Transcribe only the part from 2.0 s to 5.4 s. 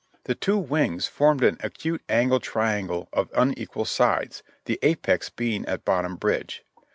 angle triangle of unequal sides, the apex